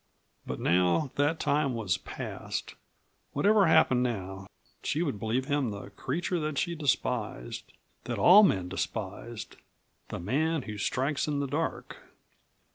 But 0.47 0.59
now 0.59 1.11
that 1.13 1.39
time 1.39 1.75
was 1.75 1.99
past. 1.99 2.73
Whatever 3.33 3.67
happened 3.67 4.01
now 4.01 4.47
she 4.81 5.03
would 5.03 5.19
believe 5.19 5.45
him 5.45 5.69
the 5.69 5.91
creature 5.91 6.39
that 6.39 6.57
she 6.57 6.73
despised 6.73 7.71
that 8.05 8.17
all 8.17 8.41
men 8.41 8.67
despised; 8.67 9.57
the 10.07 10.19
man 10.19 10.63
who 10.63 10.79
strikes 10.79 11.27
in 11.27 11.39
the 11.39 11.45
dark. 11.45 11.97